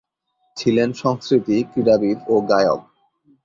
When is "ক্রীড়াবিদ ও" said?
1.71-2.35